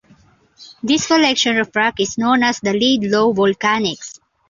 [0.81, 4.17] This collection of rocks is known as the Laidlaw Volcanics.